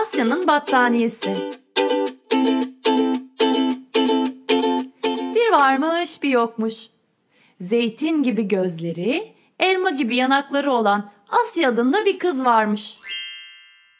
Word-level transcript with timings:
Asya'nın 0.00 0.48
battaniyesi. 0.48 1.36
Bir 5.34 5.52
varmış 5.52 6.22
bir 6.22 6.28
yokmuş. 6.28 6.86
Zeytin 7.60 8.22
gibi 8.22 8.48
gözleri, 8.48 9.34
elma 9.60 9.90
gibi 9.90 10.16
yanakları 10.16 10.72
olan 10.72 11.10
Asya 11.28 11.68
adında 11.68 12.04
bir 12.04 12.18
kız 12.18 12.44
varmış. 12.44 12.98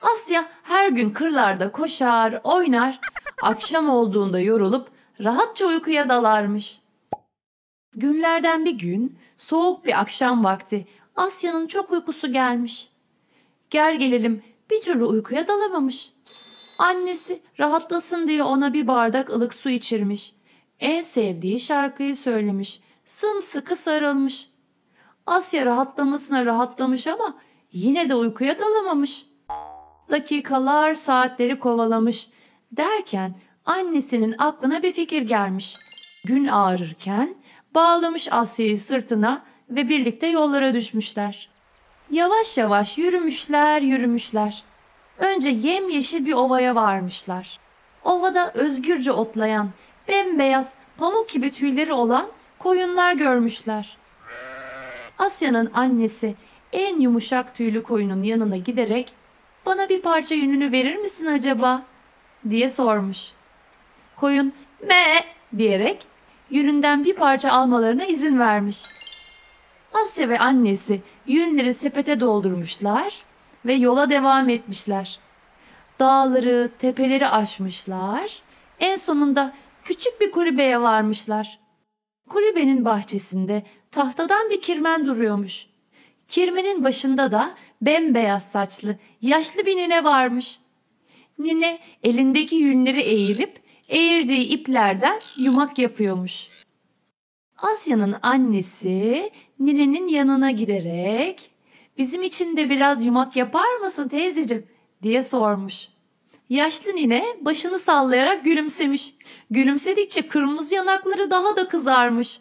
Asya 0.00 0.48
her 0.62 0.88
gün 0.88 1.10
kırlarda 1.10 1.72
koşar, 1.72 2.40
oynar, 2.44 3.00
akşam 3.42 3.88
olduğunda 3.88 4.40
yorulup 4.40 4.88
rahatça 5.20 5.66
uykuya 5.66 6.08
dalarmış. 6.08 6.80
Günlerden 7.96 8.64
bir 8.64 8.78
gün 8.78 9.18
soğuk 9.36 9.86
bir 9.86 10.00
akşam 10.00 10.44
vakti 10.44 10.86
Asya'nın 11.16 11.66
çok 11.66 11.92
uykusu 11.92 12.32
gelmiş. 12.32 12.88
Gel 13.70 13.98
gelelim 13.98 14.42
bir 14.70 14.80
türlü 14.80 15.04
uykuya 15.04 15.48
dalamamış. 15.48 16.12
Annesi 16.78 17.42
rahatlasın 17.60 18.28
diye 18.28 18.42
ona 18.42 18.72
bir 18.72 18.88
bardak 18.88 19.30
ılık 19.30 19.54
su 19.54 19.70
içirmiş. 19.70 20.34
En 20.80 21.02
sevdiği 21.02 21.60
şarkıyı 21.60 22.16
söylemiş. 22.16 22.80
Sımsıkı 23.04 23.76
sarılmış. 23.76 24.48
Asya 25.26 25.66
rahatlamasına 25.66 26.46
rahatlamış 26.46 27.06
ama 27.06 27.38
yine 27.72 28.08
de 28.08 28.14
uykuya 28.14 28.58
dalamamış. 28.58 29.26
Dakikalar 30.10 30.94
saatleri 30.94 31.58
kovalamış. 31.58 32.28
Derken 32.72 33.34
annesinin 33.64 34.34
aklına 34.38 34.82
bir 34.82 34.92
fikir 34.92 35.22
gelmiş. 35.22 35.76
Gün 36.24 36.46
ağrırken 36.46 37.34
bağlamış 37.74 38.32
Asya'yı 38.32 38.78
sırtına 38.78 39.42
ve 39.70 39.88
birlikte 39.88 40.26
yollara 40.26 40.74
düşmüşler. 40.74 41.48
Yavaş 42.10 42.58
yavaş 42.58 42.98
yürümüşler, 42.98 43.82
yürümüşler. 43.82 44.62
Önce 45.18 45.48
yemyeşil 45.48 46.26
bir 46.26 46.32
ovaya 46.32 46.74
varmışlar. 46.74 47.58
Ovada 48.04 48.52
özgürce 48.54 49.12
otlayan, 49.12 49.70
bembeyaz, 50.08 50.68
pamuk 50.98 51.28
gibi 51.28 51.50
tüyleri 51.50 51.92
olan 51.92 52.26
koyunlar 52.58 53.12
görmüşler. 53.12 53.96
Asya'nın 55.18 55.70
annesi 55.74 56.34
en 56.72 57.00
yumuşak 57.00 57.54
tüylü 57.56 57.82
koyunun 57.82 58.22
yanına 58.22 58.56
giderek 58.56 59.12
bana 59.66 59.88
bir 59.88 60.02
parça 60.02 60.34
yününü 60.34 60.72
verir 60.72 60.96
misin 60.96 61.26
acaba? 61.26 61.82
diye 62.50 62.70
sormuş. 62.70 63.18
Koyun 64.16 64.52
me 64.88 65.24
diyerek 65.58 66.06
yününden 66.50 67.04
bir 67.04 67.14
parça 67.14 67.50
almalarına 67.50 68.04
izin 68.04 68.38
vermiş. 68.38 68.84
Asya 69.94 70.28
ve 70.28 70.38
annesi 70.38 71.00
yünleri 71.26 71.74
sepete 71.74 72.20
doldurmuşlar 72.20 73.22
ve 73.66 73.72
yola 73.74 74.10
devam 74.10 74.48
etmişler. 74.48 75.18
Dağları, 76.00 76.70
tepeleri 76.80 77.28
aşmışlar. 77.28 78.42
En 78.80 78.96
sonunda 78.96 79.52
küçük 79.84 80.20
bir 80.20 80.30
kulübeye 80.30 80.80
varmışlar. 80.80 81.58
Kulübenin 82.28 82.84
bahçesinde 82.84 83.62
tahtadan 83.90 84.50
bir 84.50 84.60
kirmen 84.60 85.06
duruyormuş. 85.06 85.66
Kirmenin 86.28 86.84
başında 86.84 87.32
da 87.32 87.54
bembeyaz 87.82 88.42
saçlı, 88.42 88.96
yaşlı 89.20 89.66
bir 89.66 89.76
nine 89.76 90.04
varmış. 90.04 90.60
Nine 91.38 91.78
elindeki 92.02 92.56
yünleri 92.56 93.00
eğirip 93.00 93.60
eğirdiği 93.88 94.48
iplerden 94.48 95.20
yumak 95.36 95.78
yapıyormuş. 95.78 96.64
Asya'nın 97.64 98.16
annesi 98.22 99.30
Nine'nin 99.58 100.08
yanına 100.08 100.50
giderek 100.50 101.50
bizim 101.98 102.22
için 102.22 102.56
de 102.56 102.70
biraz 102.70 103.04
yumak 103.04 103.36
yapar 103.36 103.76
mısın 103.76 104.08
teyzeciğim 104.08 104.66
diye 105.02 105.22
sormuş. 105.22 105.88
Yaşlı 106.48 106.96
nine 106.96 107.24
başını 107.40 107.78
sallayarak 107.78 108.44
gülümsemiş. 108.44 109.14
Gülümsedikçe 109.50 110.28
kırmızı 110.28 110.74
yanakları 110.74 111.30
daha 111.30 111.56
da 111.56 111.68
kızarmış. 111.68 112.40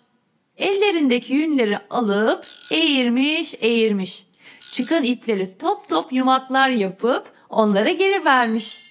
Ellerindeki 0.57 1.33
yünleri 1.33 1.77
alıp 1.89 2.45
eğirmiş 2.71 3.55
eğirmiş. 3.61 4.25
Çıkan 4.71 5.03
ipleri 5.03 5.57
top 5.57 5.77
top 5.89 6.13
yumaklar 6.13 6.69
yapıp 6.69 7.31
onlara 7.49 7.91
geri 7.91 8.25
vermiş. 8.25 8.81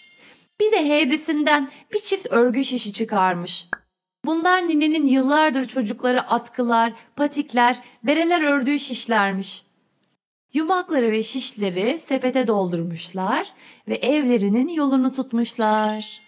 Bir 0.60 0.72
de 0.72 0.88
heybesinden 0.88 1.70
bir 1.92 1.98
çift 1.98 2.26
örgü 2.30 2.64
şişi 2.64 2.92
çıkarmış. 2.92 3.68
Bunlar 4.24 4.68
ninenin 4.68 5.06
yıllardır 5.06 5.64
çocuklara 5.64 6.20
atkılar, 6.20 6.92
patikler, 7.16 7.82
bereler 8.02 8.42
ördüğü 8.42 8.78
şişlermiş. 8.78 9.64
Yumakları 10.52 11.12
ve 11.12 11.22
şişleri 11.22 11.98
sepete 11.98 12.46
doldurmuşlar 12.46 13.52
ve 13.88 13.94
evlerinin 13.94 14.68
yolunu 14.68 15.14
tutmuşlar. 15.14 16.20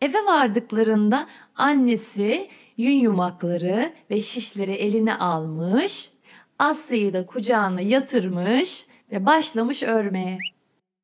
Eve 0.00 0.26
vardıklarında 0.26 1.26
annesi 1.56 2.48
yün 2.76 3.00
yumakları 3.00 3.92
ve 4.10 4.22
şişleri 4.22 4.72
eline 4.72 5.14
almış, 5.14 6.10
Asya'yı 6.58 7.12
da 7.12 7.26
kucağına 7.26 7.80
yatırmış 7.80 8.86
ve 9.12 9.26
başlamış 9.26 9.82
örmeye. 9.82 10.38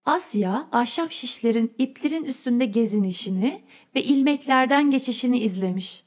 Asya 0.06 0.68
ahşap 0.72 1.12
şişlerin 1.12 1.74
iplerin 1.78 2.24
üstünde 2.24 2.64
gezinişini 2.64 3.62
ve 3.94 4.02
ilmeklerden 4.02 4.90
geçişini 4.90 5.38
izlemiş. 5.38 6.04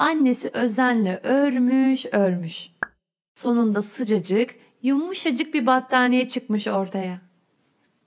Annesi 0.00 0.50
özenle 0.52 1.20
örmüş 1.22 2.06
örmüş. 2.12 2.70
Sonunda 3.34 3.82
sıcacık, 3.82 4.54
yumuşacık 4.82 5.54
bir 5.54 5.66
battaniye 5.66 6.28
çıkmış 6.28 6.66
ortaya. 6.66 7.20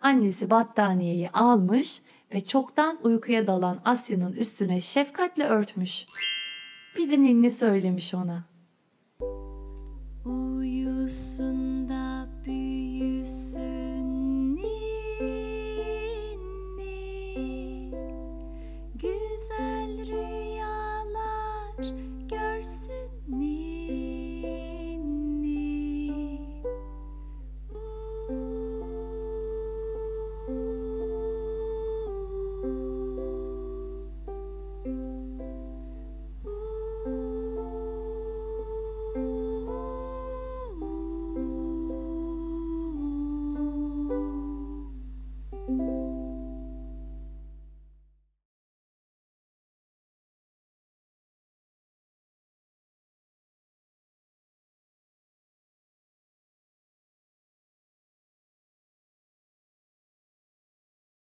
Annesi 0.02 0.50
battaniyeyi 0.50 1.30
almış 1.30 2.02
ve 2.34 2.46
çoktan 2.46 3.00
uykuya 3.04 3.48
dalan 3.48 3.82
Asya'nın 3.86 4.34
üstüne 4.34 4.82
şefkatle 4.82 5.44
örtmüş. 5.44 6.06
Bir 6.98 7.12
de 7.12 7.22
ninni 7.22 7.52
söylemiş 7.52 8.14
ona. 8.14 8.44
Uyusun 10.26 11.90